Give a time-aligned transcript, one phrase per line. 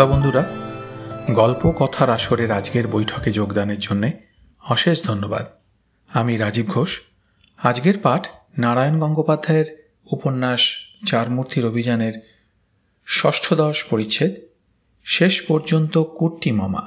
[0.00, 0.42] শ্রোতা বন্ধুরা,
[1.32, 4.10] গল্প কথার আসরের আজকের বৈঠকে যোগদানের জন্য
[4.62, 5.46] অশেষ ধন্যবাদ।
[6.08, 7.00] আমি রাজীব ঘোষ।
[7.58, 8.26] আজকের পাঠ
[8.58, 10.60] নারায়ণ গঙ্গোপাধ্যায়ের উপন্যাস
[11.06, 12.12] চারমূর্তির অভিযানের
[13.08, 14.34] ষষ্ঠদশ পরিচ্ছেদ,
[15.04, 16.82] শেষ পর্যন্ত কুট্টি মামা।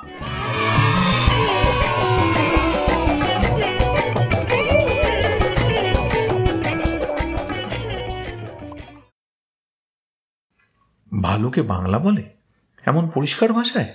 [11.22, 12.43] ভালুকে বাংলা বলে?
[12.86, 13.90] এমন পরিষ্কার ভাষায়?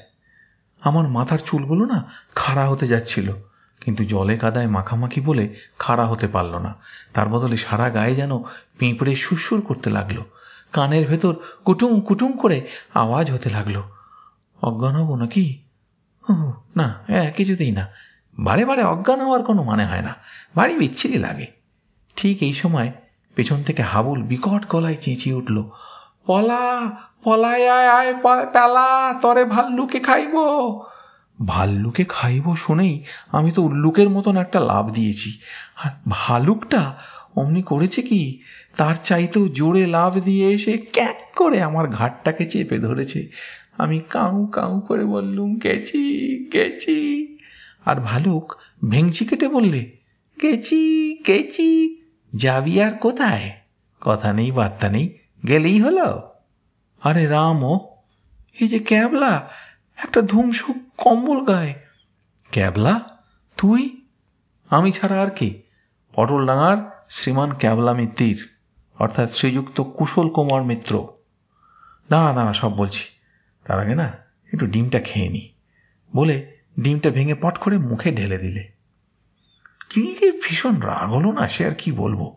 [0.83, 1.99] আমার মাথার চুলগুলো না
[2.35, 3.29] খাড়া হতে যাচ্ছিল,
[3.83, 5.45] কিন্তু জলে কাদায় মাখামাখি বলে
[5.79, 6.73] খাড়া হতে পারল না।
[7.15, 8.33] তার বদলে সারা গায়ে যেন
[8.79, 10.19] পিঁপড়ে সুরসুর করতে লাগল।
[10.73, 12.59] কানের ভেতর কুটুম কুটুম করে
[12.95, 13.77] আওয়াজ হতে লাগল।
[14.63, 15.45] অজ্ঞান হব নাকি?
[16.77, 17.85] না হ্যাঁ কিছুতেই না।
[18.39, 20.13] বারে বারে অজ্ঞান হওয়ার কোনো মানে হয় না।
[20.57, 21.47] বাড়ি বিচ্ছিরি লাগে।
[22.17, 22.89] ঠিক এই সময়
[23.37, 25.57] পেছন থেকে হাবুল বিকট গলায় চেঁচিয়ে উঠল।
[26.29, 26.91] পলা,
[27.25, 30.35] পলায় আয় আয় পেলা তরে ভাল্লুকে খাইব।
[31.47, 35.33] ভাল্লুকে খাইব শুনেই আমি তো উল্লুকের মতন একটা লাভ দিয়েছি।
[35.85, 36.95] আর ভালুকটা
[37.37, 38.43] অমনি করেছে কি?
[38.77, 43.29] তার চাইতেও জোরে লাভ দিয়ে এসে ক্যাক করে আমার ঘাটটাকে চেপে ধরেছে।
[43.79, 46.03] আমি কাউ কাউ করে বললুম, গেছি
[46.53, 47.39] গেছি।
[47.85, 48.55] আর ভালুক
[48.91, 49.91] ভেংচি কেটে বললে,
[50.43, 50.81] গেছি
[51.27, 52.01] গেছি,
[52.35, 53.53] যাবি আর কোথায়?
[54.01, 56.35] কথা নেই, বার্তা নেই। গেলেই হলো।
[57.01, 57.97] আরে রাম ও
[58.61, 59.51] এই যে ক্যাবলা,
[59.97, 61.75] একটা ধুমসু কম্বল গায়ে।
[62.51, 63.19] ক্যাবলা?
[63.57, 64.07] তুই?
[64.69, 65.63] আমি ছাড়া আর কি?
[66.13, 68.57] পটল ডাঙার শ্রীমান ক্যাবলা মিত্তির,
[68.99, 71.09] অর্থাৎ শ্রীযুক্ত কুশল কুমার মিত্র।
[72.09, 73.05] দাঁড়া দাঁড়া, সব বলছি।
[73.65, 74.13] তার আগে না,
[74.53, 75.53] একটু ডিমটা খেয়ে নি।
[76.17, 78.69] বলে ডিমটা ভেঙে পট করে মুখে ঢেলে দিলে।
[79.91, 82.37] কি ভীষণ রাগ হলো না সে আর কি বলব।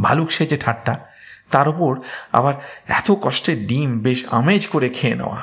[0.00, 1.06] ভালুক সেজে ঠাট্টা।
[1.50, 2.00] তার উপর
[2.32, 2.54] আবার
[2.86, 5.42] এত কষ্টের ডিম বেশ আমেজ করে খেয়ে নেওয়া।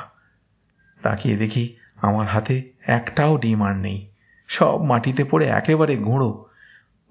[1.02, 4.06] তাকিয়ে দেখি আমার হাতে একটাও ডিম আর নেই।
[4.48, 6.46] সব মাটিতে পড়ে একেবারে গুঁড়ো।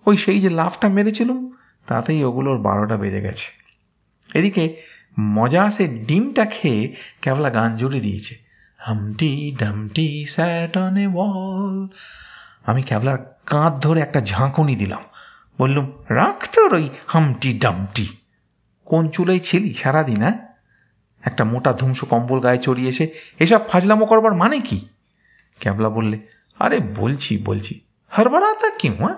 [0.06, 1.54] ওই সেই যে লাফটা মেরেছিলুম,
[1.88, 3.66] তাতেই ওগুলোর বারোটা বেজে গেছে।
[4.34, 4.82] এদিকে
[5.20, 8.36] মজা আসে ডিমটা খেয়ে কেবলা গান জুড়ে দিয়েছে।
[8.78, 11.88] হামটি ডামটি স্যাট ওয়াল
[12.66, 15.04] আমি কেবলার কাঁধ ধরে একটা ঝাঁকুনি দিলাম।
[15.60, 18.08] বললুম, রাখ তোর ওই হামটি ডামটি।
[18.86, 19.74] কোন চুলাই ছিলি?
[19.74, 20.48] সারাদিন হ্যাঁ?
[21.22, 24.88] একটা মোটা ধুমসো কম্বল গায়ে চড়িয়ে এসে এসব ফাজলামো করবার মানে কি?
[25.60, 26.28] ক্যাবলা বললে,
[26.60, 27.80] আরে বলছি বলছি।
[28.18, 29.16] হরবড়াতা কিউ হ্যাঁ?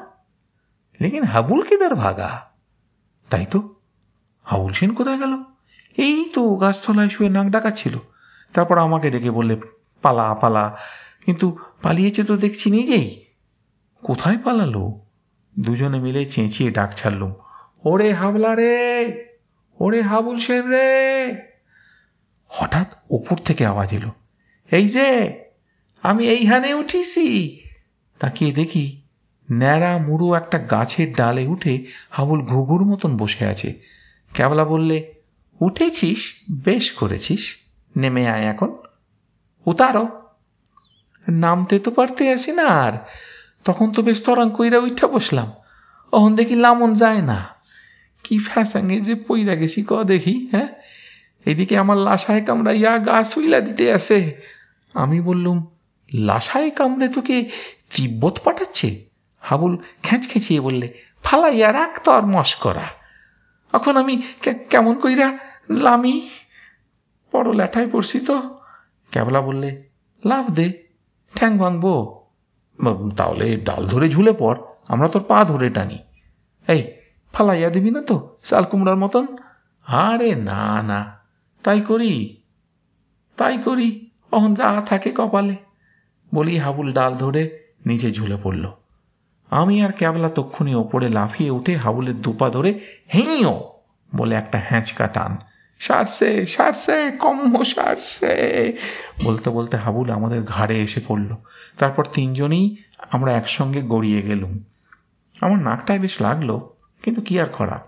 [1.01, 2.41] লেকিন হাবুল কিদার ভাগা?
[3.29, 3.75] তাই তো।
[4.43, 5.43] হাবুল সেন কোথায় গেল?
[5.97, 7.97] এই তো গাছতলায় শুয়ে নাক ডাকাচ্ছিল
[8.53, 9.61] তারপর আমাকে ডেকে বললে,
[10.01, 10.77] পালা পালা।
[11.25, 13.25] কিন্তু পালিয়েছে তো দেখছি নিজেই।
[14.01, 15.01] কোথায় পালালো?
[15.59, 17.33] দুজনে মিলে চেঁচিয়ে ডাক ছাড়লুম।
[17.85, 19.26] ওরে হাবলা রে!
[19.79, 21.35] ওরে হাবুল সেন রে।
[22.47, 24.11] হঠাৎ ওপর থেকে আওয়াজ এলো।
[24.71, 25.39] এই যে,
[26.01, 27.59] আমি এইখানে উঠিছি।
[28.19, 29.01] তাকিয়ে দেখি
[29.51, 33.73] ন্যাড়া মুড়ো একটা গাছের ডালে উঠে হাবুল ঘুঘুর মতন বসে আছে।
[34.33, 35.13] ক্যাবলা বললে,
[35.61, 36.33] উঠেছিস?
[36.65, 37.57] বেশ করেছিস।
[37.97, 38.77] নেমে আয় এখন।
[39.65, 40.21] উতারো।
[41.29, 42.93] নামতে তো পারতে আসি না আর।
[43.65, 45.51] তখন তো বেশ তরাং কইরা উঠা বসলাম।
[46.11, 47.56] অহন দেখি লামন যায় না।
[48.27, 50.67] কি ফ্যাসাঙ্গে যে পইরা গেছি ক দেখি হ্যাঁ?
[51.45, 54.33] এদিকে আমার লাশায় কামড়াইয়া গা শুইলা দিতে আসে
[54.93, 55.67] আমি বললুম,
[56.13, 57.49] লাশায় কামড়ে তোকে
[57.95, 59.05] তিব্বত পাঠাচ্ছে?
[59.39, 60.93] হাবুল খ্যাঁচ খেঁচিয়ে বললে,
[61.23, 62.87] ফালাইয়া রাখ তো আর মস্করা।
[63.73, 64.21] এখন আমি
[64.69, 65.37] কেমন কইরা
[65.69, 66.29] লামি?
[67.33, 68.59] বড় ল্যাঠায় পড়ছি তো।
[69.11, 69.83] ক্যাবলা বললে,
[70.25, 70.73] লাভ দে,
[71.35, 72.25] ঠ্যাং ভাঙবো।
[73.17, 74.55] তাহলে ডাল ধরে ঝুলে পর
[74.87, 75.97] আমরা তোর পা ধরে টানি।
[77.37, 78.37] ফালাইয়া দিবি না তো?
[78.43, 79.27] চাল কুমড়ার মতন?
[79.87, 81.19] আরে না না।
[81.63, 82.37] তাই করি।
[83.37, 85.55] তাই করি। অহন যা থাকে কপালে।
[86.33, 88.71] বলি হাবুল ডাল ধরে নিচে ঝুলে পড়ল।
[89.49, 92.79] আমি আর ক্যাবলা তক্ষুনি ওপরে লাফিয়ে উঠে হাবুলের দুপা ধরে
[93.13, 93.73] হেঁও
[94.15, 95.37] বলে একটা হ্যাঁচকা টান।
[95.79, 98.73] সারছে সারছে কম সারছে
[99.23, 101.35] বলতে বলতে হাবুল আমাদের ঘাড়ে এসে পড়ল।
[101.77, 102.75] তারপর তিনজনই
[103.11, 104.59] আমরা একসঙ্গে গড়িয়ে গেলুম।
[105.41, 106.59] আমার নাকটায় বেশ লাগল।
[107.03, 107.87] কিন্তু কি আর করা?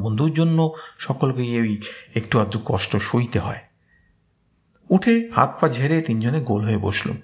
[0.00, 1.80] বন্ধুর জন্য সকলকে এই
[2.14, 3.60] একটু আধটু কষ্ট সইতে হয়।
[4.90, 7.16] উঠে হাত পা ঝেড়ে তিনজনে গোল হয়ে বসলুম।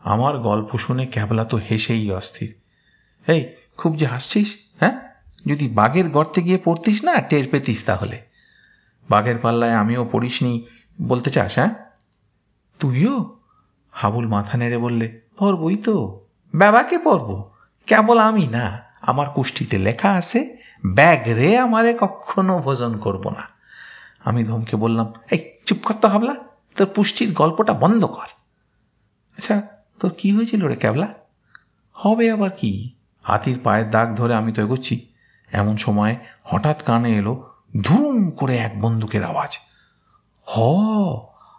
[0.00, 2.54] আমার গল্প শুনে ক্যাবলা তো হেসেই অস্থির।
[3.26, 5.08] এই, খুব যে হাসছিস হ্যাঁ?
[5.46, 8.22] যদি বাঘের গর্তে গিয়ে পড়তিস না, টের পেতিস তাহলে।
[9.10, 10.66] বাঘের পাল্লায় আমিও পড়িসনি,
[11.02, 11.74] বলতে চাস হ্যাঁ?
[12.78, 13.38] তুইও?
[13.90, 16.24] হাবুল মাথা নেড়ে বললে, পড়বই তো।
[16.54, 17.50] বাবাকে পড়ব,
[17.86, 20.56] কেবল আমি না। আমার কুষ্টিতে লেখা আছে,
[20.86, 23.42] ব্যাগ রে আমারে কখনো ভোজন করব না।
[24.24, 26.34] আমি ধমকে বললাম, এই, চুপ করতে হাবলা,
[26.76, 28.26] তোর পুষ্টির গল্পটা বন্ধ কর।
[29.38, 29.62] আচ্ছা
[30.00, 31.08] তোর কি হয়েছিল রে ক্যাবলা?
[31.92, 35.08] হবে আবার কি। হাতির পায়ের দাগ ধরে আমি তো এগোচ্ছি।
[35.52, 37.50] এমন সময় হঠাৎ কানে এলো
[37.82, 39.58] ধুম করে এক বন্দুকের আওয়াজ।
[40.46, 40.60] হ,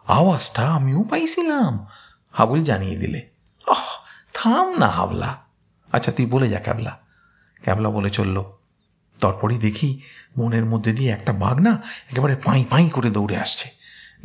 [0.08, 1.86] আওয়াজটা আমিও পাইছিলাম,
[2.32, 3.30] হাবুল জানিয়ে দিলে।
[3.68, 5.38] আহ থাম না হাবলা।
[5.94, 7.03] আচ্ছা তুই বলে যা ক্যাবলা।
[7.64, 8.44] ক্যাবলা বলে চলল।
[9.20, 10.02] তারপরেই দেখি
[10.38, 11.82] মনের মধ্যে দিয়ে একটা বাঘ না
[12.12, 13.70] একেবারে পাই পাই করে দৌড়ে আসছে।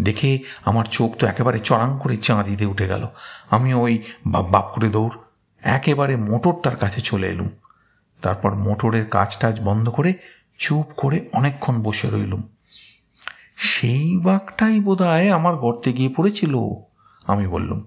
[0.00, 3.06] দেখে আমার চোখ তো একেবারে চড়াং করে চাঁদিতে উঠে গেল।
[3.50, 5.16] আমি ওই বাপ বাপ করে দৌড়
[5.62, 7.48] একেবারে মোটরটার কাছে চলে এলুম।
[8.22, 10.14] তারপর মোটরের কাজ টাজ বন্ধ করে
[10.58, 12.42] চুপ করে অনেকক্ষণ বসে রইলুম।
[13.56, 16.56] সেই বাঘটাই বোধ আমার গর্তে গিয়ে পড়েছিল,
[17.24, 17.84] আমি বললুম।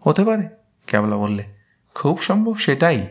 [0.00, 0.48] হতে পারে
[0.86, 1.44] ক্যাবলা বললে।
[1.94, 3.06] খুব সম্ভব সেটাই।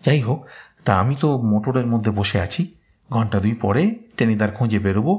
[0.00, 0.46] যাই হোক
[0.86, 2.62] তা আমি তো মোটরের মধ্যে বসে আছি।
[3.10, 3.82] ঘণ্টা দুই পরে
[4.16, 5.14] টেনিদার খুঁজে বেরোবো।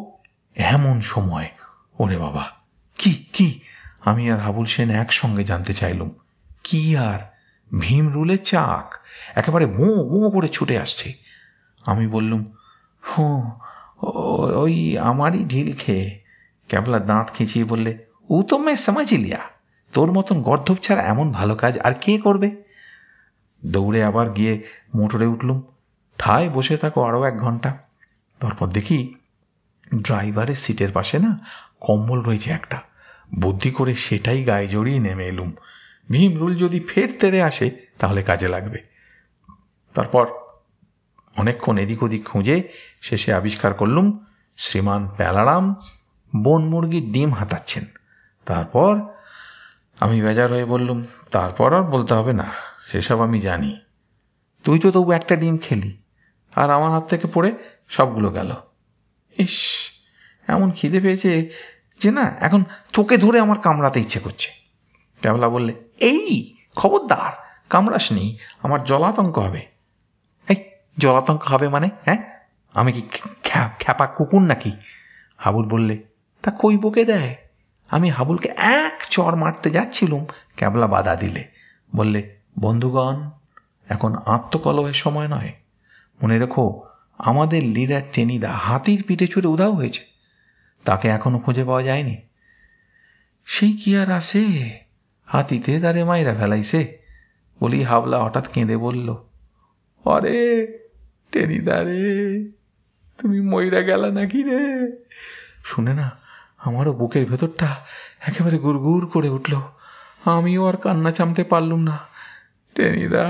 [0.56, 1.48] এমন সময়,
[2.00, 2.44] ওরে বাবা,
[3.00, 3.48] কি কি?
[4.10, 6.10] আমি আর হাবুল সেন একসঙ্গে জানতে চাইলুম,
[6.64, 7.20] কি আর?
[7.82, 8.86] ভীম রুলের চাক,
[9.36, 11.08] একেবারে মো মো করে ছুটে আসছে।
[11.86, 12.42] আমি বললুম,
[13.04, 13.26] হো
[14.64, 14.76] ওই
[15.10, 16.08] আমারই ঢিল খেয়ে।
[16.70, 17.92] ক্যাবলা দাঁত খিঁচিয়ে বললে
[18.30, 19.42] ও তো মেয়ে সমাজিলিয়া
[19.94, 22.50] তোর মতন গর্ধব ছাড়া এমন ভালো কাজ আর কে করবে?
[23.66, 24.64] দৌড়ে আবার গিয়ে
[24.96, 25.62] মোটরে উঠলুম।
[26.18, 27.78] ঠায় বসে থাকো আরও এক ঘণ্টা।
[28.40, 29.16] তারপর দেখি
[30.02, 31.40] ড্রাইভারের সিটের পাশে না
[31.80, 32.82] কম্বল রয়েছে একটা।
[33.40, 35.52] বুদ্ধি করে সেটাই গায়ে জড়িয়ে নেমে এলুম।
[36.10, 38.80] ভীম রুল যদি ফের তেরে আসে, তাহলে কাজে লাগবে।
[39.94, 40.28] তারপর
[41.38, 42.70] অনেকক্ষণ এদিক ওদিক খুঁজে
[43.02, 44.26] শেষে আবিষ্কার করলুম,
[44.58, 45.76] শ্রীমান প্যালারাম
[46.44, 47.84] বন মুরগির ডিম হাতাচ্ছেন।
[48.46, 49.00] তারপর
[50.00, 52.52] আমি বেজার হয়ে বললুম, তারপর আর বলতে হবে না।
[52.92, 53.80] সেসব আমি জানি।
[54.64, 55.98] তুই তো তবু একটা ডিম খেলি,
[56.56, 57.54] আর আমার হাত থেকে পড়ে
[57.88, 58.54] সবগুলো গেল।
[59.38, 59.56] ইস,
[60.48, 61.50] এমন খিদে পেয়েছে
[62.02, 62.64] যে না, এখন
[62.94, 64.50] তোকে ধরে আমার কামড়াতে ইচ্ছে করছে।
[65.22, 67.34] ক্যাবলা বললে, এই, খবরদার,
[67.70, 69.66] কামড়াস নেই আমার জলাতঙ্ক হবে।
[70.50, 70.56] এই,
[70.98, 72.22] জলাতঙ্ক হবে মানে হ্যাঁ?
[72.74, 73.02] আমি কি
[73.80, 74.72] খ্যাপা কুকুর নাকি?
[75.38, 76.04] হাবুল বললে,
[76.44, 77.36] তা কই বকে দেয়?
[77.88, 80.26] আমি হাবুলকে এক চর মারতে যাচ্ছিলুম।
[80.56, 81.44] ক্যাবলা বাধা দিলে,
[81.96, 83.16] বললে বন্ধুগণ,
[83.88, 85.52] এখন আত্মকলহের সময় নয়।
[86.20, 86.66] মনে রেখো,
[87.18, 90.02] আমাদের লিডার টেনিদা হাতির পিঠে চড়ে উধাও হয়েছে।
[90.86, 92.16] তাকে এখনও খুঁজে পাওয়া যায়নি।
[93.48, 94.44] সেই কি আর আসে
[95.28, 96.82] হাতিতে তারে মাইরা ফেলাইছে।
[97.62, 99.08] বলি হাবলা হঠাৎ কেঁদে বলল
[100.06, 100.40] অরে
[101.32, 102.04] টেনিদা রে,
[103.20, 104.62] তুমি ময়রা গেলা নাকি রে?
[105.64, 106.08] শুনে না,
[106.60, 107.70] আমারও বুকের ভেতরটা
[108.28, 109.54] একেবারে গুড় করে উঠল।
[110.26, 111.98] আমিও আর কান্না চামতে পারলুম না।
[112.78, 113.26] টেনিদা।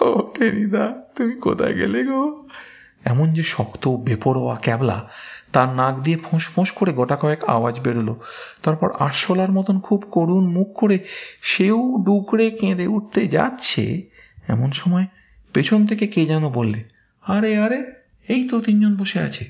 [0.00, 0.84] ও টেনিদা,
[1.16, 2.48] তুমি কোথায় গেলে গো?
[3.04, 4.98] এমন যে শক্ত, বেপরোয়া ক্যাবলা,
[5.52, 8.14] তার নাক দিয়ে ফোঁস ফোঁস করে গোটা কয়েক আওয়াজ বেরোলো।
[8.62, 10.98] তারপর আরশোলার মতন খুব করুণ মুখ করে
[11.42, 13.82] সেও ডুকরে কেঁদে উঠতে যাচ্ছে।
[14.48, 15.06] এমন সময়
[15.52, 16.84] পেছন থেকে কে যেন বললে,
[17.22, 17.78] আরে আরে,
[18.28, 19.44] এই তো তিনজন বসে আছে।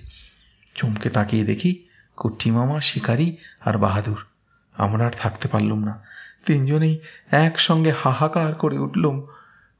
[0.74, 1.72] চমকে তাকিয়ে দেখি
[2.16, 4.20] কুট্টি মামা, শিকারি আর বাহাদুর।
[4.74, 5.94] আমরা আর থাকতে পারলুম না।
[6.46, 7.00] তিনজনেই
[7.30, 9.26] একসঙ্গে হাহাকার করে উঠলুম।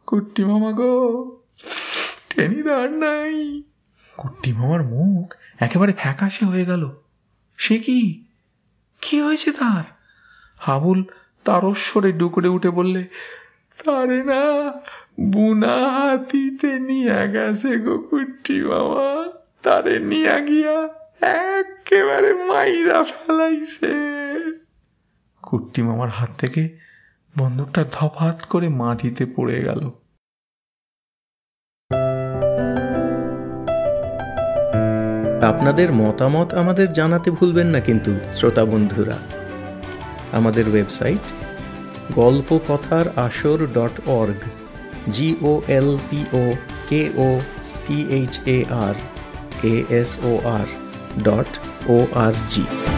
[0.07, 1.37] কুট্টি মামা গো
[2.37, 3.63] টেনিদার নাই।
[4.17, 6.91] কুট্টি মামার মুখ একেবারে ফ্যাকাশে হয়ে গেল।
[7.57, 8.25] সে কি?
[9.01, 9.85] কি হয়েছে তার?
[10.57, 11.05] হাবুল
[11.45, 13.05] তারস্বরে ডুকরে উঠে বললে,
[13.85, 14.73] তারে না,
[15.21, 19.33] বুনা হাতিতে নিয়ে গেছে গো কুট্টি মামা।
[19.63, 20.89] তারে নিয়ে গিয়া
[21.27, 23.93] একেবারে মাইরা ফেলাইছে।
[25.43, 26.79] কুট্টি মামার হাত থেকে
[27.39, 29.91] বন্দুকটা ধপাত করে মাটিতে পড়ে গেল।
[35.43, 39.19] আপনাদের মতামত আমাদের জানাতে ভুলবেন না কিন্তু, শ্রোতা বন্ধুরা।
[40.33, 41.25] আমাদের website
[42.15, 44.41] Golpo Kothar Asor dot org
[45.09, 46.53] G O L P O
[46.89, 47.41] K O
[47.87, 48.95] T H A R
[49.63, 50.67] A S O R
[51.23, 51.51] dot
[51.89, 52.92] O R G